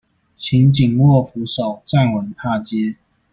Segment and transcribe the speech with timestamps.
[0.35, 2.97] 請緊握扶手站穩踏階